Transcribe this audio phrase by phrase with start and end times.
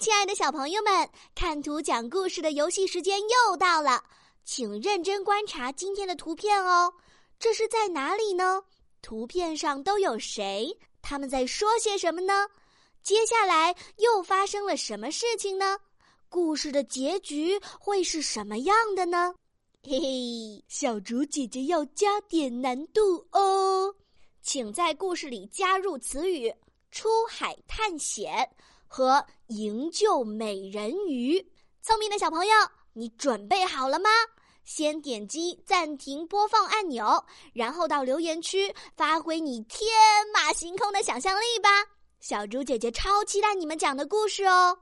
[0.00, 4.02] 亲爱的小朋友们，看图讲故事的游戏时间又到了，
[4.46, 6.90] 请认真观察今天的图片哦。
[7.38, 8.62] 这是在哪里呢？
[9.02, 10.74] 图片上都有谁？
[11.02, 12.48] 他们在说些什么呢？
[13.02, 15.76] 接下来又发生了什么事情呢？
[16.30, 19.34] 故事的结局会是什么样的呢？
[19.82, 23.94] 嘿嘿，小竹姐姐要加点难度哦，
[24.40, 26.50] 请在故事里加入词语
[26.90, 28.50] “出海探险”
[28.92, 31.40] 和“营救美人鱼”。
[31.80, 32.52] 聪明的小朋友，
[32.92, 34.10] 你准备好了吗？
[34.64, 39.88] 先点击暂停播放按钮，然后到留言区发挥你天
[40.34, 41.70] 马行空的想象力吧。
[42.18, 44.76] 小猪姐姐超期待你们讲的故事哦。